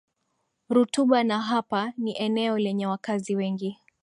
[0.69, 3.77] Rutuba na hapa ni eneo lenye wakazi wengi